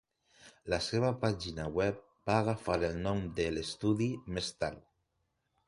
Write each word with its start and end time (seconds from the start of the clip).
La 0.73 0.79
seva 0.85 1.11
pàgina 1.25 1.65
web 1.81 1.99
va 2.31 2.39
agafar 2.45 2.79
el 2.89 2.97
nom 3.05 3.23
de 3.41 3.47
l"estudi 3.53 4.11
més 4.37 4.53
tard. 4.65 4.85